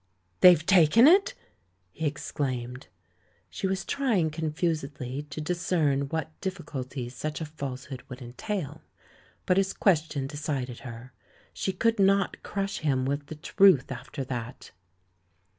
"They've 0.39 0.65
taken 0.65 1.05
it?" 1.07 1.35
he 1.91 2.07
exclaimed. 2.07 2.87
She 3.51 3.67
was 3.67 3.85
trying 3.85 4.31
confusedly 4.31 5.27
to 5.29 5.39
discern 5.41 6.09
what 6.09 6.31
dif 6.41 6.57
ficulties 6.57 7.11
such 7.11 7.39
a 7.39 7.45
falsehood 7.45 8.01
would 8.09 8.19
entail, 8.19 8.81
but 9.45 9.57
his 9.57 9.73
question 9.73 10.25
decided 10.25 10.79
her— 10.79 11.13
she 11.53 11.71
could 11.71 11.99
not 11.99 12.41
crush 12.41 12.79
him 12.79 13.05
with 13.05 13.27
the 13.27 13.35
truth 13.35 13.91
after 13.91 14.23
that 14.23 14.71